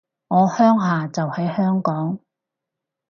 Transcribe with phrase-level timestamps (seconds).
[0.29, 2.17] 我鄉下就喺香港